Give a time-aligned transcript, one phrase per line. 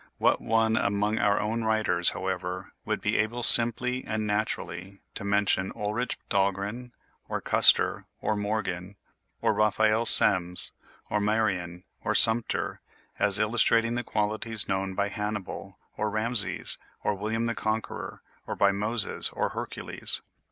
[0.17, 5.71] What one among our own writers, however, would be able simply and naturally to mention
[5.75, 6.91] Ulrich Dahlgren,
[7.29, 8.95] or Custer, or Morgan,
[9.43, 10.71] or Raphael Semmes,
[11.11, 12.81] or Marion, or Sumter,
[13.19, 18.71] as illustrating the qualities shown by Hannibal, or Rameses, or William the Conqueror, or by
[18.71, 20.23] Moses or Hercules?